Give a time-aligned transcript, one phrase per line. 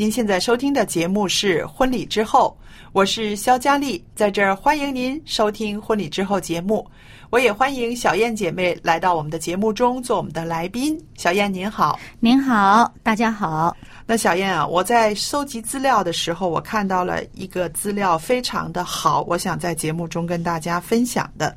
[0.00, 2.56] 您现在收听的节目是《婚礼之后》，
[2.92, 6.90] 我是肖佳丽，在这儿欢迎您收听《婚礼之后》节目。
[7.28, 10.98] 我也欢迎小燕姐妹来到我们的节目中做我们的来宾。
[11.18, 13.76] 小燕您好，您好，大家好。
[14.06, 21.54] 那小燕啊，我在收集资料的时候，我看到了一个资料非常的好，我想在节目中跟大家分享的。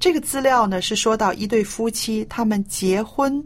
[0.00, 3.40] 这个资料呢是说到一对夫妻他们结婚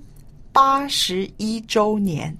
[0.50, 2.34] 八十一周年。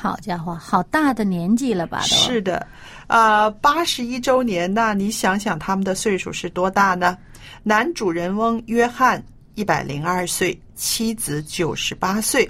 [0.00, 2.00] 好家伙，好大的年纪了吧？
[2.02, 2.64] 是的，
[3.08, 7.18] 呃，八十一周年，那你想想他们的岁数是多大呢？
[7.64, 9.20] 男主人翁约翰
[9.56, 12.48] 一百零二岁，妻子九十八岁。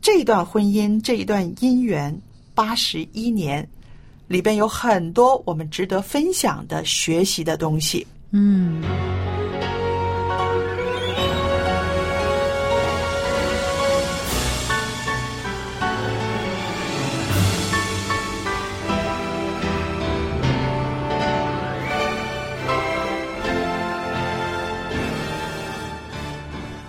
[0.00, 2.16] 这段婚姻，这一段姻缘，
[2.54, 3.66] 八十一年，
[4.28, 8.06] 里边有很多我们值得分享的、学习的东西。
[8.30, 8.80] 嗯，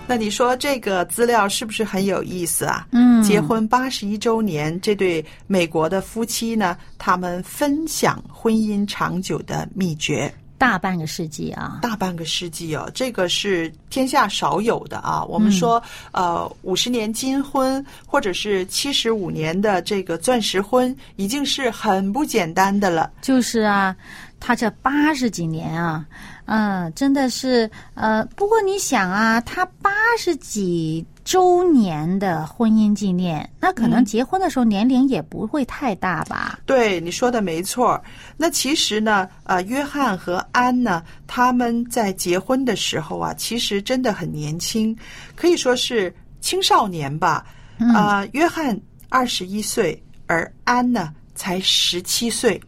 [0.08, 2.88] 那你说这个资料是不是很有意思啊？
[2.92, 10.32] 嗯结婚八十一周年，这对美国的夫妻呢，他们分享婚姻长久的秘诀。
[10.58, 15.24] 大半个世纪啊，大半个世纪哦，这个是天下少有的啊。
[15.26, 23.12] 我们说，呃，五十年金婚或者是七十五年的这个钻石婚，已经是很不简单的了。
[23.22, 23.94] 就是啊，
[24.40, 26.06] 他这八十几年啊，
[26.46, 36.60] 嗯，真的是呃，不过你想啊，他八十几周年的婚姻纪念，那可能结婚的时候年龄也不会太大吧？
[36.66, 38.00] 对，你说的没错。
[38.38, 44.96] 那其实呢，呃，约翰和安呢，他们在结婚的时候啊，其实真的很年轻，
[45.36, 47.46] 可以说是青少年吧。
[47.94, 48.80] 啊、约翰
[49.10, 52.62] 二十一岁，而安呢才十七岁，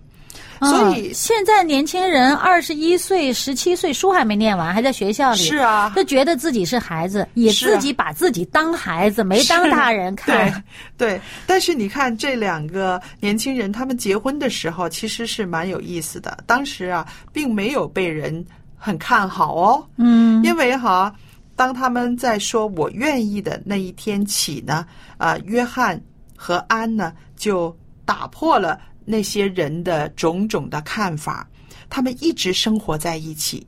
[0.60, 10.52] 所以嗯现在年轻人二十一岁、十七岁，书还没念完，还在学校里，是啊，就觉得自己是孩子，也自己把自己当孩子，没当大人看。
[10.98, 16.38] 对对，但是你看这两个年轻人，他们结婚的时候其实是蛮有意思的。
[16.46, 18.46] 当时啊，并没有被人
[18.76, 21.14] 很看好哦，嗯，因为哈，
[21.56, 24.86] 当他们在说我愿意的那一天起呢，
[25.18, 26.00] 啊、约翰
[26.36, 27.76] 和安呢就
[28.06, 28.80] 打破了
[29.10, 31.48] 那些人的种种的看法，
[31.90, 33.66] 他们一直生活在一起，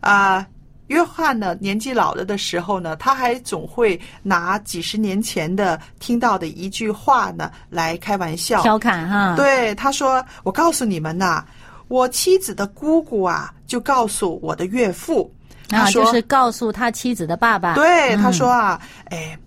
[0.00, 0.44] 啊、
[0.88, 8.60] 约翰呢，年纪老了的时候呢，他还总会拿几十年前的听到的一句话呢来开玩笑。
[8.62, 11.44] 调侃哈，，对，他说：“我告诉你们呐、
[11.86, 15.32] 我妻子的姑姑啊，就告诉我的岳父，
[15.68, 18.80] 他啊，说，就是告诉他妻子的爸爸，对，他嗯说啊，
[19.10, 19.38] 哎，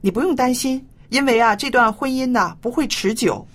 [0.00, 3.46] 你不用担心，因为啊，这段婚姻呐、不会持久。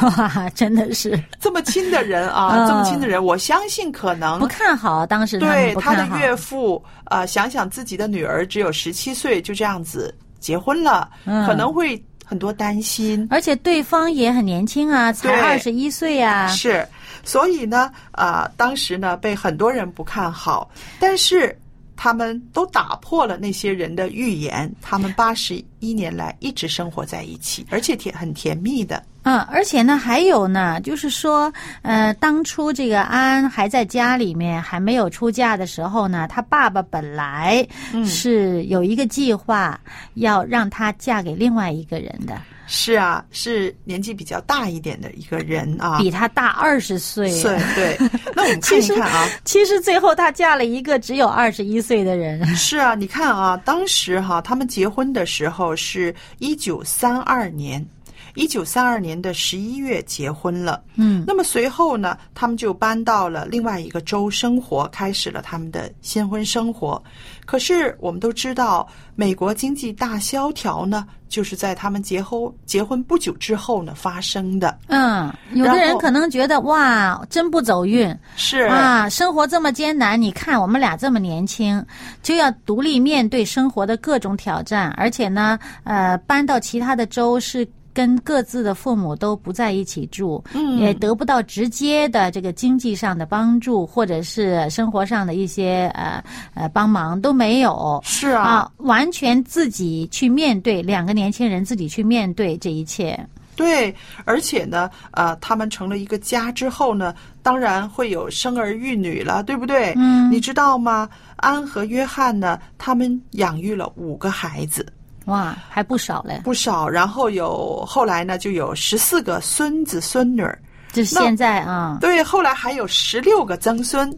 [0.00, 1.20] 哇，真的是。
[1.40, 2.66] 这么亲的人啊，嗯。
[2.68, 11.46] 这么亲的人，我相信可能不看好，当时对他的岳父，啊，想想自己的女儿只有十七岁，就这样子结婚了，嗯。
[11.46, 13.26] 可能会很多担心。
[13.30, 16.86] 而且对方也很年轻啊，才对二十一岁啊，是，
[17.24, 21.56] 所以呢，啊、当时呢被很多人不看好，但是
[22.02, 29.00] 他们都打破了那些人的预言，他们八十一年来一直生活在一起，而且甜很甜蜜的。
[29.22, 31.52] 嗯，而且呢，还有呢，就是说，
[31.82, 37.64] 呃，当初这个安还在家里面还没有出嫁的时候呢，他爸爸本来
[38.04, 39.80] 是有一个计划
[40.14, 42.36] 要让她嫁给另外一个人的，
[42.74, 47.30] 是啊，是年纪比较大一点的一个人啊，比他大二十岁。
[47.42, 47.98] 对对，
[48.34, 52.42] 那我们看一看啊，其实最后她嫁了一个只有二十一岁的人。
[52.56, 57.86] 是啊，你看啊，当时哈、他们结婚的时候是一九三二年。
[58.34, 67.02] 一九三二年的十一月结婚了，嗯，那么随后呢，他们就搬到了另外一个州生活，开始了他们的新婚生活。
[67.44, 74.78] 可是我们都知道，美国经济大萧条呢，就是在他们结婚结婚不久之后呢发生的。
[74.86, 78.16] 嗯，有的人可能觉得哇，真不走运。
[78.36, 81.84] 是啊，生活这么艰难，你看我们俩这么年轻，
[82.22, 87.68] 就要独立面对生活的各种挑战，而且呢，呃，搬到其他的州是。
[87.94, 96.22] 跟各自的父母都不在一起住，嗯也得不到直接的这个经济上的帮助，或者是生活上的一些呃
[96.54, 98.00] 呃帮忙都没有。
[98.04, 103.18] 是啊，啊，完全自己去面对，两个年轻人自己去面对这一切。
[103.54, 103.94] 对，
[104.24, 109.92] 而且呢，呃，他们成了一个家之后呢，当然会有生儿育女了，对不对？
[109.96, 111.08] 嗯你知道吗？
[111.36, 114.86] 安和约翰呢，他们养育了五个孩子，
[115.26, 116.88] 哇，还不少嘞，不少。
[116.88, 120.58] 然后有后来呢，就有十四个孙子孙女儿，
[120.92, 124.10] 就是现在啊，对，后来还有十六个曾孙，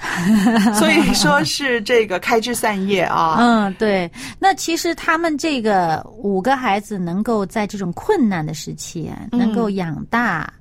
[0.78, 3.36] 所以说是这个开枝散叶啊。
[3.38, 4.10] 嗯，对。
[4.38, 10.52] 那其实他们这个五个孩子能够在这种困难的时期啊能够养大。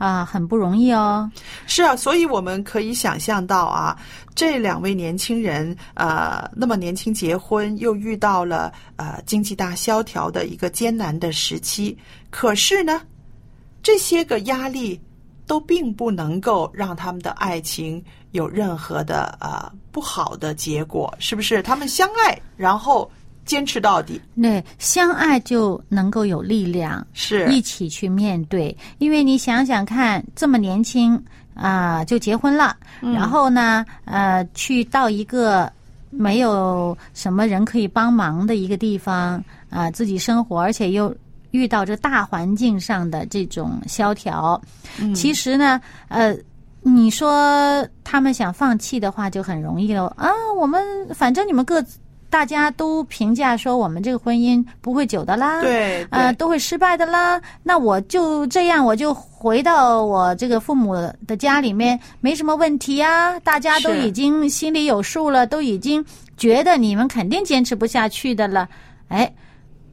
[0.00, 1.30] 啊，很不容易哦。
[1.66, 3.94] 是啊，所以我们可以想象到啊，
[4.34, 11.96] 这两位年轻人呃，那么年轻结婚，又遇到了呃经济大萧条的一个艰难的时期。
[12.30, 13.02] 可是呢，
[13.82, 14.98] 这些个压力
[15.46, 21.62] 都并不能够让他们的爱情有任何的呃不好的结果，是不是？
[21.62, 23.10] 他们相爱，然后
[23.44, 28.76] 坚持到底，对，相爱就能够有力量，是一起去面对。
[28.98, 31.20] 因为你想想看，这么年轻
[31.54, 35.70] 啊、就结婚了，然后呢，呃，去到一个
[36.10, 41.14] 没有什么人可以帮忙的一个地方啊、自己生活，而且又
[41.50, 44.60] 遇到这大环境上的这种萧条，
[45.14, 46.36] 其实呢，呃。
[46.82, 50.30] 你说他们想放弃的话，就很容易了啊！
[50.58, 50.82] 我们
[51.14, 51.98] 反正你们各自
[52.30, 57.38] 大家都评价说我们这个婚姻不会久的啦，对，呃，都会失败的啦。
[57.62, 60.94] 那我就这样，我就回到我这个父母
[61.26, 63.38] 的家里面，没什么问题啊。
[63.40, 66.02] 大家都已经心里有数了，都已经
[66.36, 68.68] 觉得你们肯定坚持不下去的了，
[69.08, 69.30] 哎。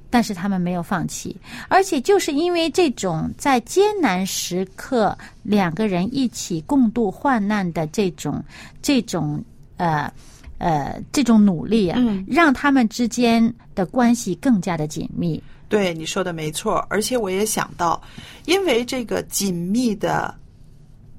[0.09, 1.35] 但是他们没有放弃，
[1.67, 8.41] 而且就是因为这种在艰难时刻两个人一起共度患难的这种
[8.81, 9.43] 这种
[9.75, 10.09] 呃
[10.57, 15.41] 呃这种努力啊，嗯让他们之间的关系更加的紧密。
[15.69, 18.01] 对，你说的没错，而且我也想到，
[18.45, 20.33] 因为这个紧密的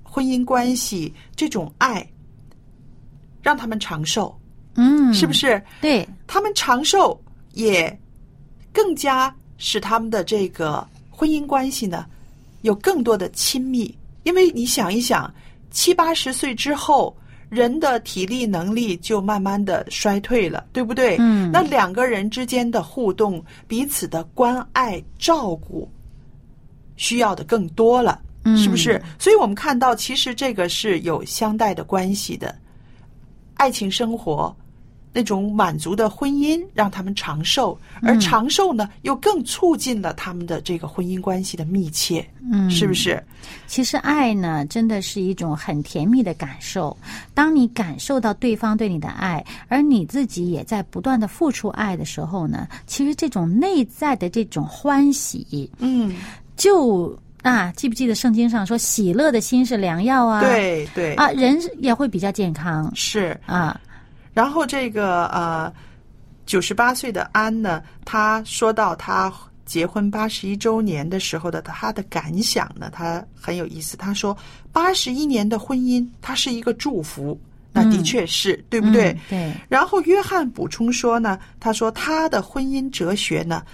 [0.03, 2.07] 婚姻关系，这种爱，
[3.43, 4.35] 让他们长寿，
[4.75, 5.63] 嗯，是不是？
[5.83, 7.21] 对，他们长寿
[7.53, 7.95] 也
[8.73, 12.07] 更加使他们的这个婚姻关系呢
[12.63, 13.95] 有更多的亲密。
[14.25, 15.33] 因为你想一想，
[15.71, 17.15] 七八十岁之后，
[17.49, 21.17] 人的体力能力就慢慢的衰退了，对不对？
[21.19, 25.89] 嗯那两个人之间的互动、彼此的关爱、照顾，
[26.97, 29.03] 需要的更多了，嗯是不是？
[29.19, 32.55] 所以我们看到，其实这个是有相待的关系的。
[33.55, 34.55] 爱情生活
[35.19, 43.21] 那种满足的婚姻，让他们长寿，而长寿呢，又更促进了他们的这个婚姻关系的密切，嗯，是不是？
[43.67, 46.97] 其实爱呢，真的是一种很甜蜜的感受。
[47.35, 56.15] 当你感受到对方对你的爱，而你自己也在不断的付出爱的时候呢，其实这种内在的这种欢喜，嗯，
[56.57, 60.43] 就啊，记不记得圣经上说，喜乐的心是良药啊？
[60.43, 63.37] 对对啊，人也会比较健康是。
[63.47, 63.81] 啊。
[64.39, 65.73] 然后这个呃，
[66.47, 69.33] 九十八岁的安呢，他说到他
[69.67, 73.97] 结婚八十一周年的时候的他的感想呢，他很有意思。
[73.97, 74.39] 他说，
[74.71, 77.37] 八十一年的婚姻，它是一个祝福。
[77.73, 79.11] 那的确是、对不对？
[79.11, 83.65] 嗯对，然后约翰补充说呢，他说他的婚姻哲学呢，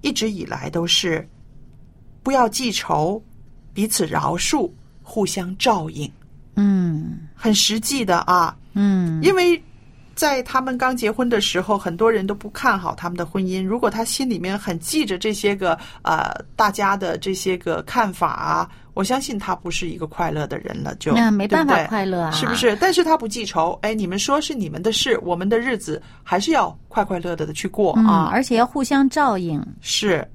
[0.00, 1.24] 一直以来都是
[2.24, 3.22] 不要记仇，
[3.72, 4.68] 彼此饶恕，
[5.00, 6.10] 互相照应，
[6.56, 8.56] 嗯很实际的啊。
[8.74, 9.62] 嗯，因为
[10.14, 13.64] 在他们刚结婚的时候，很多人都不看好他们的婚姻。
[13.64, 22.76] 如果他心里面很记着这些个呃大家的这些个看法啊，我相信他不是一个快乐的人了，就那没办法快乐啊是不是？
[22.76, 28.28] 但是他不记仇，哎，你们说是你们的事，我们的日子还是要快快乐乐的去过嗯，啊。
[28.30, 29.64] 而且要互相照应。
[29.80, 30.26] 是，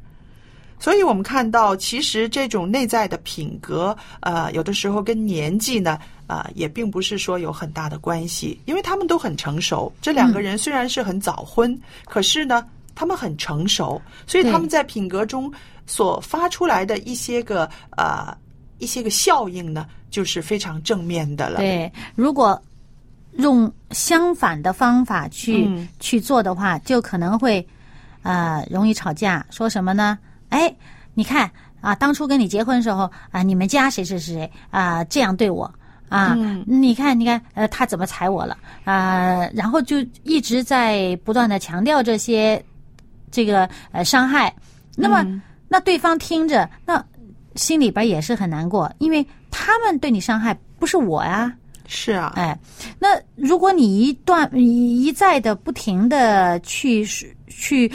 [0.79, 9.91] 所以我们看到，其实这种内在的品格，呃，有的时候跟年纪呢，啊、也并不是说有很大的关系，因为他们都很成熟。
[10.01, 15.51] 这两个人虽然是很早婚，可是呢，他们很成熟，所以他们在品格中
[15.85, 18.35] 所发出来的一些个呃
[18.77, 21.59] 一些个效应呢，就是非常正面的了。
[21.59, 22.61] 对，如果
[23.37, 27.65] 用相反的方法去、嗯去做的话，就可能会
[28.23, 29.45] 呃容易吵架。
[29.49, 30.19] 说什么呢？
[30.49, 30.75] 哎，
[31.13, 35.73] 你看啊，当初跟你结婚的时候啊，你们家谁谁谁啊这样对我。
[36.09, 39.47] 啊，嗯你看，你看，呃，他怎么踩我了啊？
[39.53, 42.63] 然后就一直在不断的强调这些
[43.31, 44.53] 这个呃伤害。
[44.95, 47.03] 那么，嗯那对方听着，那
[47.55, 51.53] 心里边也是很难过，因为他们对你伤害不是我呀。
[51.89, 52.57] 是啊，哎，
[52.99, 57.05] 那如果你一段一一再的不停的去
[57.47, 57.91] 去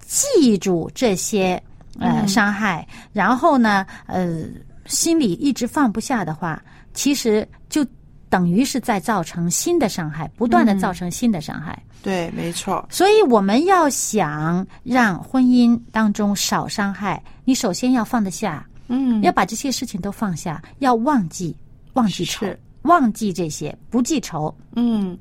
[0.00, 1.62] 记住这些
[2.00, 4.40] 呃伤害，然后呢呃
[4.86, 6.60] 心里一直放不下的话，
[6.94, 7.86] 其实就
[8.28, 11.80] 等于是在造成新的伤害，不断的造成新的伤害。
[12.02, 21.54] 对，没错，所以我们要想让婚姻当中少伤害，你首先要放得下，嗯，要把这些事情都放下，要忘记
[21.92, 24.54] 忘记仇是，忘记这些，不记仇。
[24.76, 25.18] 嗯，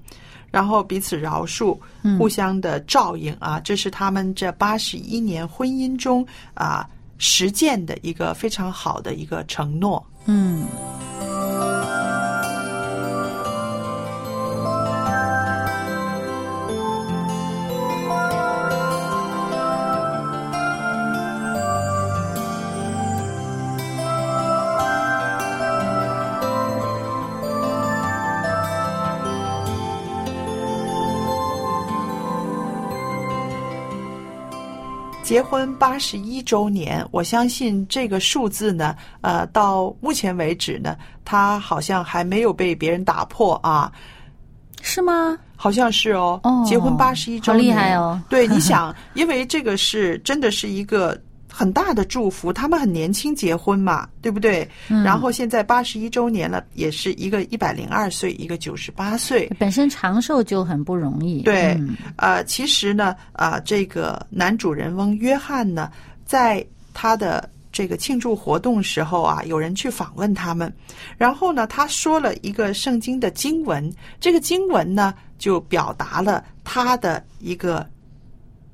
[0.51, 2.17] 然后彼此饶恕，嗯。
[2.17, 10.01] 互相的照应啊，这是他们这八十一年婚姻中啊实践的一个非常好的一个承诺。
[10.25, 10.63] 嗯，
[35.29, 43.91] 结婚八十一周年，我相信这个数字呢，呃，到目前为止呢，它好像还没有被别人打破啊，
[44.81, 45.37] 是吗？
[45.55, 46.39] 好像是哦。
[46.41, 51.15] 哦结婚八十一周好年，厉害哦对，你想， 因为这个是真的是一个
[51.51, 54.67] 很大的祝福，他们很年轻结婚嘛，对不对？
[54.87, 59.49] 嗯然后现在八十一周年了，也是一个一百零二岁，一个九十八岁。
[59.57, 61.41] 本身长寿就很不容易。
[61.41, 65.91] 对，嗯呃，其实呢，啊、这个男主人翁约翰呢，
[66.25, 70.71] 在他的这个庆祝活动时候啊，有人去访问他们，
[71.17, 77.85] 然后呢，他说了一个圣经的经文，这个经文呢，就表达了他的一个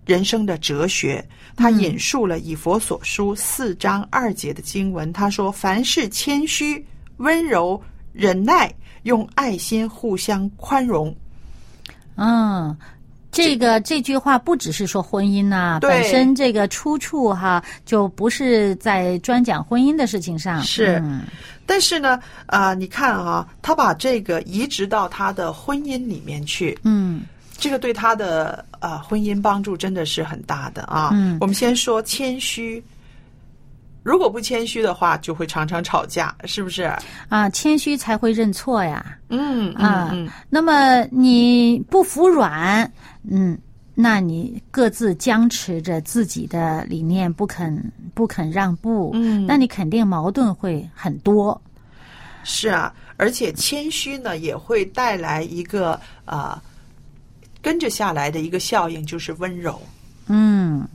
[0.05, 1.25] 人生的哲学。
[1.55, 6.85] 他嗯引述了以佛所书四章二节的经文，他说：“凡事谦虚、
[7.17, 7.81] 温柔、
[8.11, 11.15] 忍耐，用爱心互相宽容。”
[12.17, 12.75] 嗯，
[13.31, 20.61] 这个这句话不只是说婚姻呐、对本身这个出处哈就不是在专讲婚姻的事情上。
[20.61, 21.23] 是嗯
[21.65, 27.23] 但是呢，啊、你看啊，他把这个移植到他的婚姻里面去，嗯
[27.57, 31.09] 这个对他的呃婚姻帮助真的是很大的啊。
[31.13, 32.83] 嗯我们先说谦虚，
[34.03, 36.83] 如果不谦虚的话，就会常常吵架，是不是？
[37.29, 39.17] 啊，谦虚才会认错呀。
[39.29, 40.13] 嗯啊
[40.49, 42.91] 那么你不服软，
[43.23, 43.57] 嗯，
[43.95, 51.59] 那你各自僵持着自己的理念，不肯不肯让步，嗯那你肯定矛盾会很多。
[52.43, 56.61] 是啊，而且谦虚呢也会带来一个呃
[57.65, 59.81] 跟着下来的一个效应，就是温柔。
[60.27, 60.87] 嗯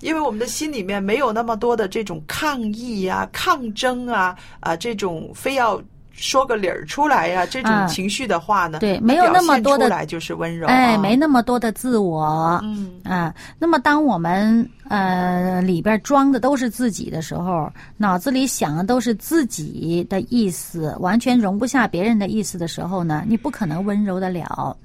[0.00, 12.58] 因为我们的心里面没有那么多的这种抗议啊、抗争啊、啊这种非要说个理儿出来呀、这种啊情绪的话呢，对没有那么多的出来就是温柔、啊，哎，没那么多的自我。
[12.64, 24.76] 嗯啊，那么当我们呃里边装的都是自己的时候，脑子里想的都是自己的意思，完全容不下别人的意思的时候呢，你不可能温柔得了。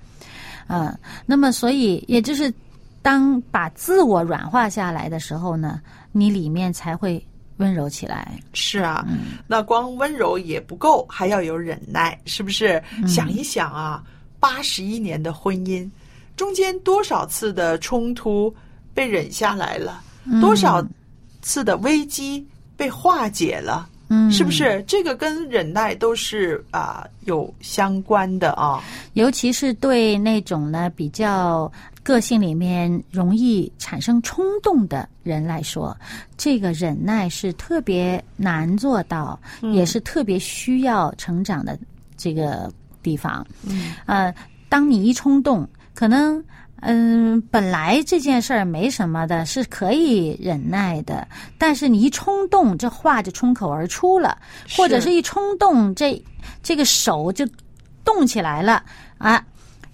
[0.68, 2.54] 嗯、那么所以也就是
[3.02, 5.80] 当把自我软化下来的时候呢，
[6.12, 7.24] 你里面才会
[7.58, 8.40] 温柔起来。
[8.54, 9.06] 是啊，
[9.48, 12.82] 那光温柔也不够，还要有忍耐，是不是？
[13.08, 14.04] 想一想啊，
[14.40, 15.90] 八十一年的婚姻，
[16.36, 18.54] 中间多少次的冲突
[18.94, 20.02] 被忍下来了，
[20.42, 20.86] 多少
[21.42, 22.46] 次的危机
[22.76, 23.95] 被化解了，嗯，
[24.32, 24.52] 是不？
[24.52, 24.84] 是？
[24.88, 28.84] 这个跟忍耐都是啊、有相关的啊。
[29.14, 31.72] 尤其是对那种呢比较
[32.04, 35.96] 个性里面容易产生冲动的人来说，
[36.38, 39.40] 这个忍耐是特别难做到，
[39.74, 41.78] 也是特别需要成长的
[42.16, 42.72] 这个
[43.02, 43.46] 地方。
[43.64, 44.34] 嗯，呃，
[44.70, 46.44] 当你一冲动，可能。
[46.88, 51.28] 嗯，本来这件事儿没什么的，是可以忍耐的。
[51.58, 54.38] 但是你一冲动，这话就冲口而出了，
[54.78, 56.22] 或者是是一冲动，这
[56.62, 57.44] 这个手就
[58.04, 58.84] 动起来了
[59.18, 59.44] 啊，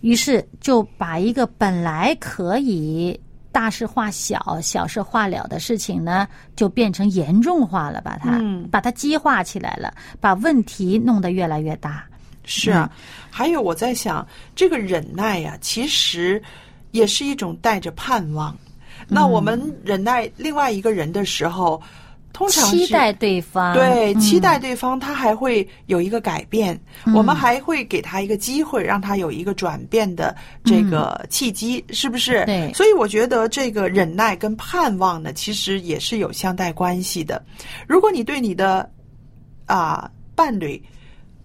[0.01, 3.17] 于是就把一个本来可以
[3.53, 12.03] 大事化小、小事化了的事情呢，就变成严重化了，把它、嗯把它激化起来了，把问题弄得越来越大。
[12.43, 12.91] 是啊。
[13.29, 16.41] 还有我在想，这个忍耐呀、其实
[16.91, 18.55] 也是一种带着盼望。
[19.07, 21.81] 那我们忍耐另外一个人的时候，
[22.31, 26.79] 通常是期待对方对，嗯期待对方，他还会有一个改变，
[27.13, 30.33] 我们还会给他一个机会，让他有一个转变的
[30.63, 32.45] 这个契机，是不是？
[32.45, 37.43] 对所以我觉得这个忍耐跟盼望呢，其实也是有相带关系的。
[37.87, 38.89] 如果你对你的
[39.65, 40.81] 啊、伴侣，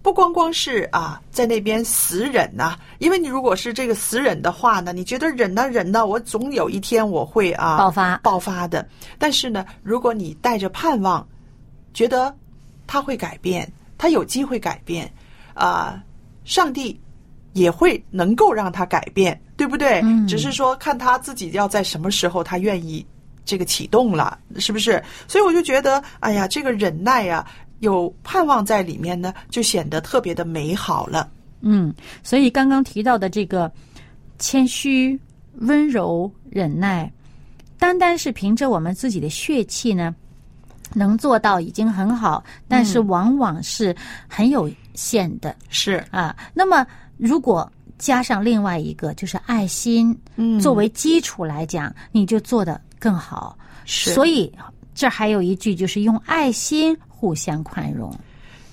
[0.01, 8.87] 不光光是啊在那边死忍呐、因为你如果是这个死忍的话呢，你觉得忍呐忍呐，我总有一天我会啊爆发爆发的。
[9.17, 11.27] 但是呢，如果你带着盼望，
[11.93, 12.33] 觉得
[12.85, 15.11] 他会改变，他有机会改变，
[15.53, 16.01] 啊、
[16.45, 16.97] 上帝
[17.53, 19.99] 也会能够让他改变，对不对？
[20.05, 23.05] 嗯只是说看他自己要在什么时候他愿意
[23.43, 25.03] 这个启动了，是不是？
[25.27, 27.45] 所以我就觉得，哎呀，这个忍耐呀、
[27.79, 31.29] 有盼望在里面呢，就显得特别的美好了。
[31.61, 31.93] 嗯，
[32.23, 33.71] 所以刚刚提到的这个
[34.39, 35.19] 谦虚、
[35.55, 37.11] 温柔、忍耐，
[37.79, 40.13] 单单是凭着我们自己的血气呢，
[40.93, 43.95] 能做到已经很好，但是往往是
[44.27, 46.35] 很有限的、是，啊。
[46.53, 46.85] 那么
[47.17, 53.57] 如果加上另外一个就是爱心，嗯作为基础来讲，你就做得更好。
[53.85, 54.51] 是所以
[54.97, 58.11] 这还有一句就是用爱心互相宽容。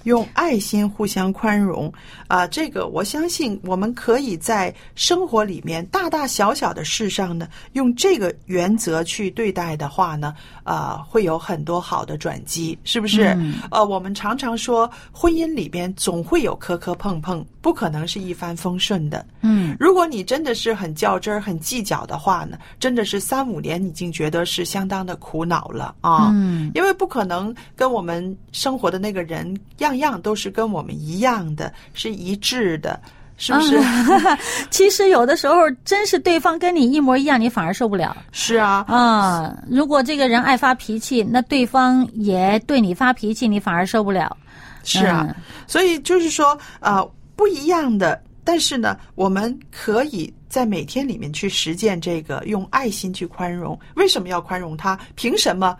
[0.04, 1.90] 用爱心互相宽容
[2.28, 13.28] 啊、这个我相信我们可以在生活里面大大小小的事上呢，用这个原则去对待的话呢，啊、会有很多好的转机，是不是？
[13.38, 19.24] 嗯呃，我们常常说婚姻里边总会有磕磕碰碰，不可能是一帆风顺的。
[19.40, 26.28] 嗯，如果你真的是很较真儿、很计较的话呢，真的是三五年已经觉得是相当的苦恼了啊。
[26.34, 33.00] 嗯，因为不可能跟我们生活的那个人样样都是跟我们一样的，是一致的，
[33.38, 33.80] 是不是？
[34.68, 38.14] 其实有的时候真是对方跟你一模一样，你反而受不了。
[38.30, 44.36] 是啊，啊，如果这个人爱发脾气，那对方也对你发脾气，你反而受不了。
[44.84, 45.24] 是啊。
[45.26, 45.34] 嗯
[45.66, 47.02] 所以就是说，啊，
[47.36, 48.22] 不一样的。
[48.46, 53.78] 但是呢，我们可以在每天里面去实践这个，用爱心去宽容。
[53.96, 54.98] 为什么要宽容他？
[55.14, 55.76] 凭什么？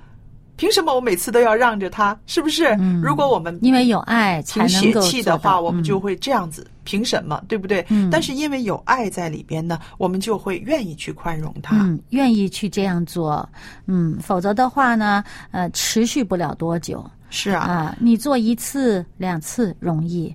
[0.57, 2.17] 凭什么我每次都要让着他？
[2.27, 2.69] 是不是？
[2.79, 7.43] 嗯如果我们因为有爱才能够气的话，我们就嗯会这样子，凭什么？
[7.49, 7.85] 对不对？
[7.89, 11.77] 嗯但是因为有爱在里边呢，我们就会愿意去宽容他。
[11.77, 13.47] 嗯，愿意去这样做，
[13.87, 17.97] 嗯，否则的话呢，呃，持续不了多久是啊，啊。
[18.01, 20.33] 你做一次两次容易，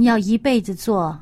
[0.00, 1.14] 你要一辈子做。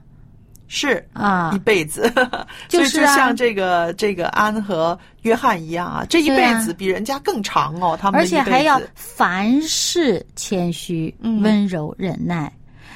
[0.68, 1.50] 是啊。
[1.52, 2.08] 一，辈子，
[2.68, 11.42] 就是像这个这个安和约翰一样啊，这一辈子比人家更长哦，他们而且还要凡事谦虚、嗯。
[11.42, 12.52] 温柔、忍耐，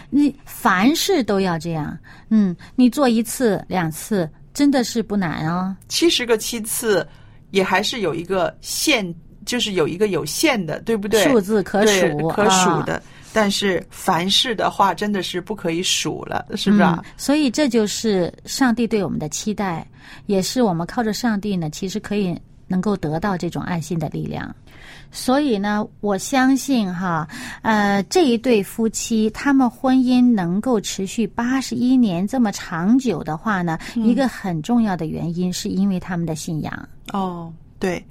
[0.09, 1.99] 你凡事都要这样。
[2.29, 5.77] 嗯，你做一次两次真的是不难啊。
[5.89, 7.05] 七十个七次，
[7.51, 9.13] 也还是有一个限，
[9.45, 11.25] 就是有一个有限的，对不对？
[11.25, 12.83] 数字可数，可数啊。
[12.87, 13.03] 的。
[13.33, 17.03] 但是凡事的话，真的是不可以数了，是不是啊？
[17.03, 17.13] 嗯？
[17.17, 19.87] 所以这就是上帝对我们的期待，
[20.27, 24.55] 也是我们靠着上帝呢，其实可以能够得到这种爱心的力量。
[25.11, 27.29] 所以呢，我相信哈，
[27.61, 36.89] 呃，这一对夫妻他们婚姻能够持续八十一年这么长久的话呢，嗯一个很重要的原因是因为他们的信仰。
[37.13, 38.03] 哦，对，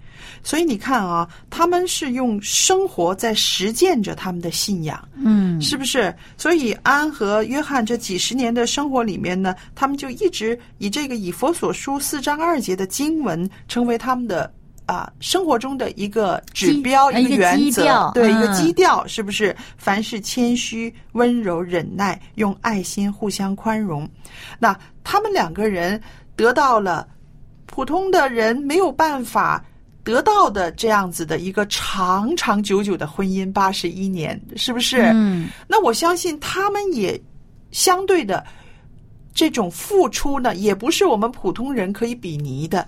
[0.44, 6.14] 所以你看啊，他们是用生活在实践着他们的信仰，嗯，是不是？
[6.38, 14.52] 所以安和约翰这几十年的生活里面呢，他们就一直以这个以佛所书四章二节的经文成为他们的。
[14.88, 19.56] 啊，生活中的一个指标，一个原则，对、一个嗯基调，是不是？
[19.78, 24.10] 凡事谦虚、温柔、忍耐，用爱心互相宽容。
[24.60, 26.02] 那他们两个人
[26.36, 27.08] 得到了
[27.68, 29.64] 普通的人没有办法
[30.04, 35.12] 得到的这样子的一个长长久久的婚姻，八十一年，是不是？
[35.14, 37.20] 嗯，那我相信他们也
[37.72, 38.46] 相对的
[39.34, 42.88] 这种付出呢，也不是我们普通人可以比拟的。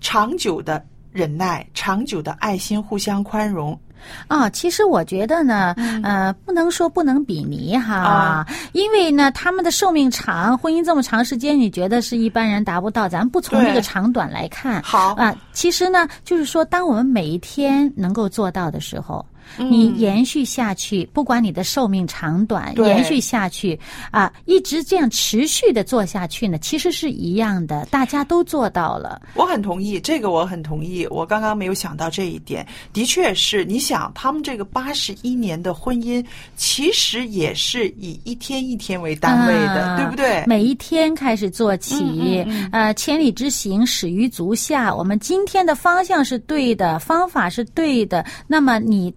[0.00, 3.78] 长久的忍耐，长久的爱心，互相宽容。
[4.26, 5.72] 啊，其实我觉得呢，
[6.02, 14.82] 呃，不能说不能比拟哈，嗯啊因为呢，他们的寿命长，婚姻这么长时间，你觉得是一般人达不到，咱不从这个长短来看。
[14.82, 19.24] 好啊，其实呢，就是说，当我们每一天能够做到的时候。
[19.58, 23.78] 你延续下去，不管你的寿命长短，延续下去
[24.10, 29.20] 啊，一直这样持续的做下去呢，其实是一样的，大家都做到了。
[29.34, 31.06] 我很同意，这个我很同意。
[31.10, 33.64] 我刚刚没有想到这一点，的确是。
[33.64, 36.24] 你想，他们这个八十一年的婚姻，
[36.56, 40.44] 其实也是以一天一天为单位的，啊对不对？
[40.46, 44.94] 每一天开始做起，嗯呃，千里之行，始于足下。
[44.94, 49.12] 我们今天的方向是对的，方法是对的，那么你。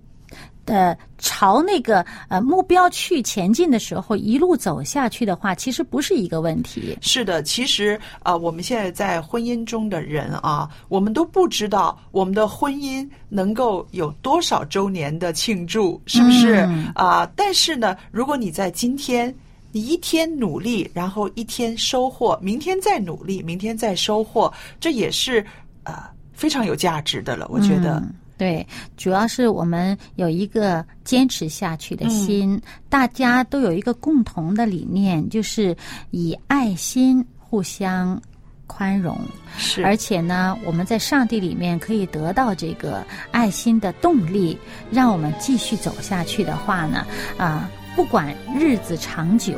[0.67, 6.97] 呃，朝那个呃目标去前进的时候，一路走下去的话，其实不是一个问题。
[7.01, 19.33] 是的，其实啊、呃我们现在在婚姻中的人啊，我们都不知道我们的婚姻能够有多少周年的庆祝，是不是嗯啊、但是呢，如果你在今天，
[19.71, 25.45] 你一天努力，然后一天收获，明天再努力，明天再收获，这也是
[25.83, 25.93] 呃
[26.33, 27.47] 非常有价值的了。
[27.49, 35.75] 我觉得，嗯对，主要是我们有一个坚持下去的心，大家都有一个共同的理念，就是
[36.11, 38.21] 以爱心互相
[38.67, 39.19] 宽容。
[39.57, 44.55] 是而且呢，我们在上帝里面可以得到这个爱心的动力，
[44.91, 47.07] 让我们继续走下去的话呢，
[47.39, 49.55] 啊、不管日子长久，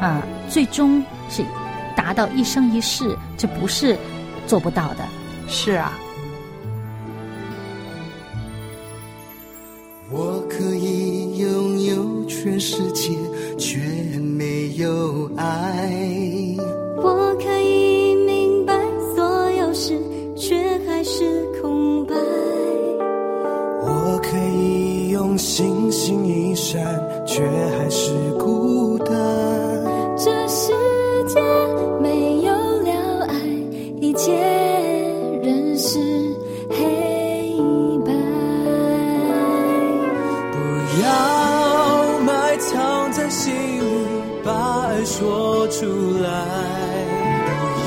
[0.00, 1.44] 啊、最终是
[1.94, 3.98] 达到一生一世，这不是
[4.46, 5.04] 做不到的。
[5.46, 5.92] 是啊。
[12.54, 13.10] 全世界，
[13.58, 13.80] 却
[14.20, 15.90] 没有爱。
[16.96, 18.80] 我可以明白
[19.16, 19.98] 所有事，
[20.36, 20.54] 却
[20.86, 21.24] 还是
[21.60, 22.14] 空白。
[23.82, 26.80] 我可以用星星一闪，
[27.26, 27.42] 却
[27.76, 27.83] 还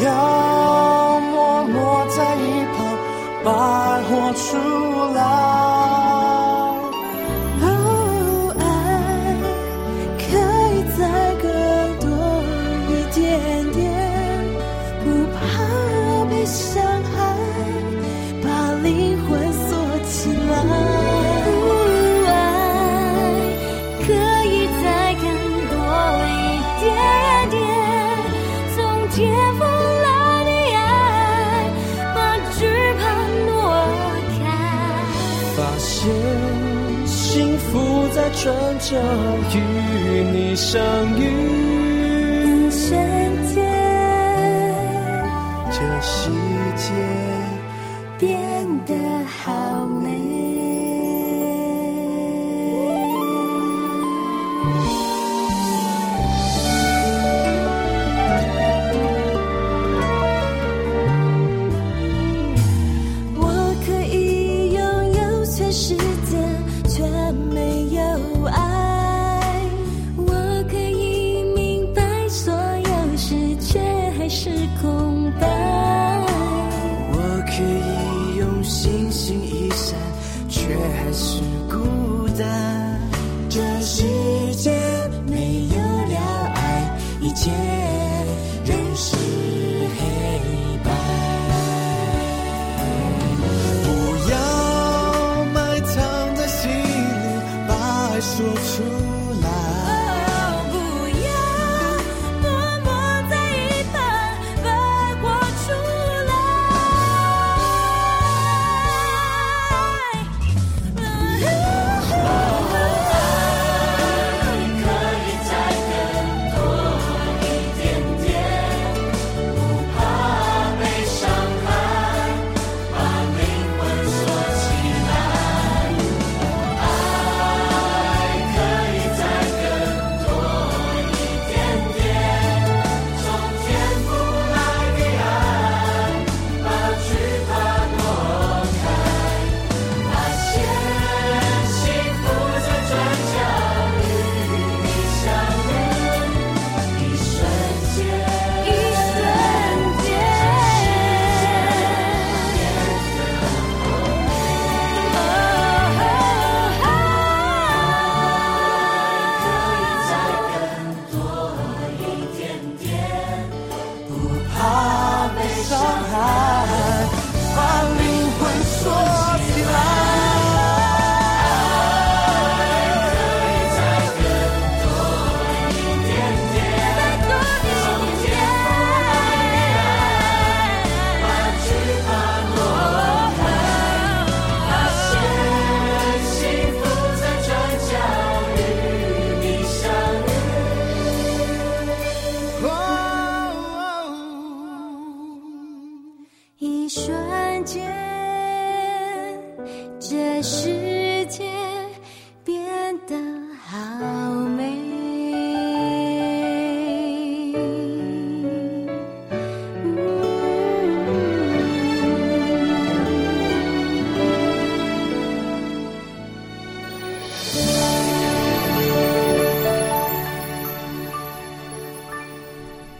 [0.03, 2.77] 要默默在一旁，
[3.43, 4.43] 把爱活出
[5.13, 6.06] 来。
[38.47, 38.95] 转角
[39.53, 40.81] 与你相
[41.19, 41.76] 遇，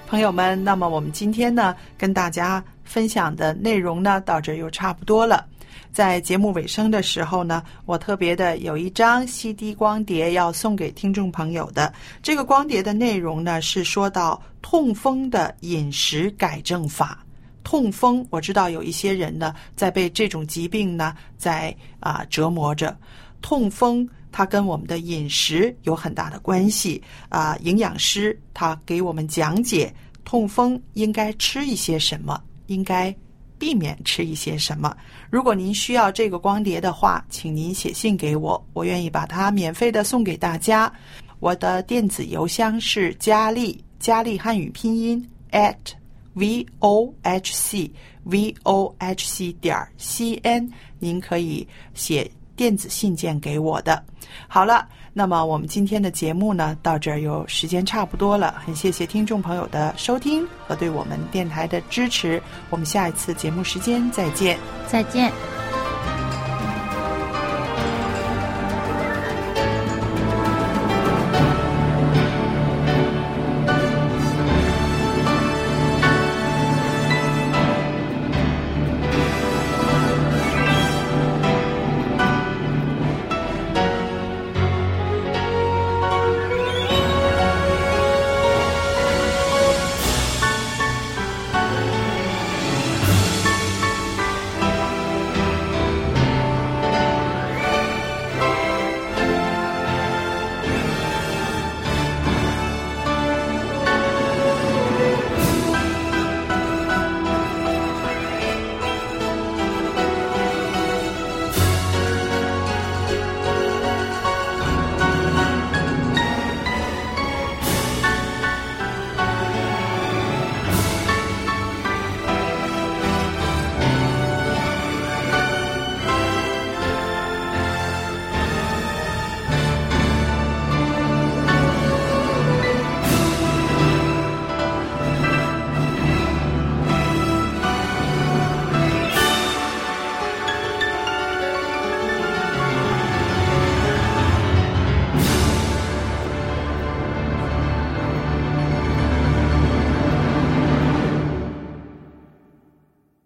[0.08, 5.46] 朋友们，那么我们今天呢，跟大家分享的内容呢，到这又差不多了。
[5.92, 11.94] 在节目尾声的时候呢，我特别的有一张 CD 光碟要送给听众朋友的。
[12.24, 17.22] 这个光碟的内容呢，是说到痛风的饮食改正法。
[17.66, 22.96] 痛风，我知道有一些人呢，在被这种疾病呢，在啊、折磨着。
[23.42, 29.92] 痛风它跟我们的饮食有很大的关系啊、营养师他给我们讲解
[30.24, 33.12] 痛风应该吃一些什么，应该
[33.58, 34.96] 避免吃一些什么。
[35.32, 40.94] 如果您需要这个光碟的话，请您写信给我，我愿意把它免费的送给大家。
[41.40, 45.76] 我的电子邮箱是佳丽，佳丽汉语拼音 at
[46.36, 47.92] v o h c
[48.24, 54.04] v o h c 点 c n，您可以写电子信件给我的。
[54.50, 62.42] 好了，那么我们今天的节目呢，到这儿又时间差不多了，很谢谢听众朋友的收听和对我们电台的支持。
[62.70, 64.58] 我们下一次节目时间再见。
[64.88, 65.32] 再见。